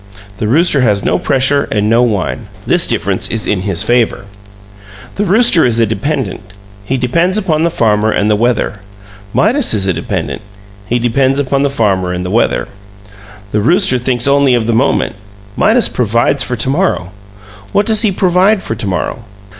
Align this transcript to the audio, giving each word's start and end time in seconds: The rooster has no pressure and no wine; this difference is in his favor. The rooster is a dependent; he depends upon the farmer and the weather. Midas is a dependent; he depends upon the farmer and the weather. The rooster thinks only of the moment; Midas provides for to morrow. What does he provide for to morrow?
The 0.39 0.47
rooster 0.47 0.81
has 0.81 1.05
no 1.05 1.19
pressure 1.19 1.67
and 1.71 1.87
no 1.87 2.01
wine; 2.01 2.47
this 2.65 2.87
difference 2.87 3.27
is 3.29 3.45
in 3.45 3.61
his 3.61 3.83
favor. 3.83 4.25
The 5.13 5.25
rooster 5.25 5.63
is 5.63 5.79
a 5.79 5.85
dependent; 5.85 6.41
he 6.83 6.97
depends 6.97 7.37
upon 7.37 7.61
the 7.61 7.69
farmer 7.69 8.11
and 8.11 8.27
the 8.27 8.35
weather. 8.35 8.79
Midas 9.31 9.75
is 9.75 9.85
a 9.85 9.93
dependent; 9.93 10.41
he 10.87 10.97
depends 10.97 11.37
upon 11.37 11.61
the 11.61 11.69
farmer 11.69 12.13
and 12.13 12.25
the 12.25 12.31
weather. 12.31 12.67
The 13.51 13.61
rooster 13.61 13.99
thinks 13.99 14.27
only 14.27 14.55
of 14.55 14.65
the 14.65 14.73
moment; 14.73 15.17
Midas 15.55 15.87
provides 15.87 16.41
for 16.41 16.55
to 16.55 16.69
morrow. 16.71 17.11
What 17.71 17.85
does 17.85 18.01
he 18.01 18.11
provide 18.11 18.63
for 18.63 18.73
to 18.73 18.87
morrow? 18.87 19.25